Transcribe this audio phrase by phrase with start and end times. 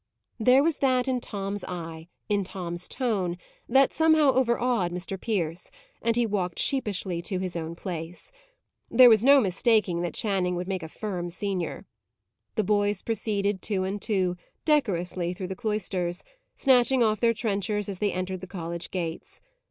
[0.39, 3.37] There was that in Tom's eye, in Tom's tone,
[3.69, 5.15] that somehow over awed Mr.
[5.21, 5.69] Pierce;
[6.01, 8.31] and he walked sheepishly to his own place.
[8.89, 11.85] There was no mistaking that Channing would make a firm senior.
[12.55, 16.23] The boys proceeded, two and two, decorously through the cloisters,
[16.55, 19.39] snatching off their trenchers as they entered the college gates.